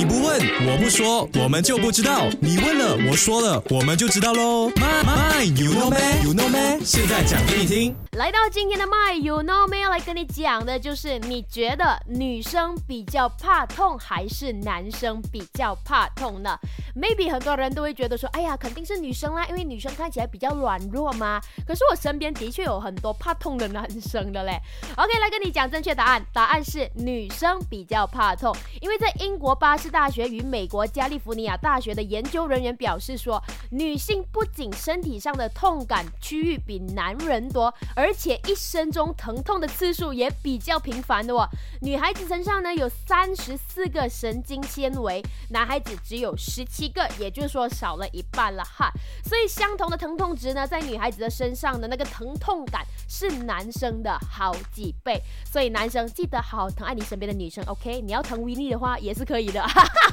[0.00, 2.26] 你不问，我不说，我们就不知道。
[2.40, 4.70] 你问了，我说了，我们就知道喽。
[4.70, 5.99] My my you know me
[6.30, 7.96] you know me，现在讲给你听。
[8.12, 16.56] 来到今天的 My You Know Me 来跟你讲的就是，你觉得女生比较怕痛还是男生比较怕痛呢
[16.94, 21.40] ？Maybe 很多人都会觉得说，哎呀，肯定是女生啦，因为女生看起来比较软弱嘛。
[21.66, 24.60] 可是我身边的确有很多怕痛的男生的嘞。
[24.96, 41.48] OK，来跟你讲正确答案，答案是女生比较怕痛，因为在英国巴士大学与美国加利福尼亚大学的研究人员表示说，女性不仅身体上的痛感区域比男人多，而且一生中疼痛的次数也比较频繁的哦。
[41.80, 48.90] 女孩子身上呢有三十四个神经纤维，男孩子只有十七个，也就是说少了一半了哈。
[49.24, 55.20] 所以相同的疼痛值呢，在女孩子的身上的那个疼痛感是男生的好几倍。
[55.50, 58.00] 所以男生记得好好疼爱你身边的女生，OK？
[58.02, 59.62] 你要疼威力的话也是可以的。
[59.62, 60.10] 哈哈。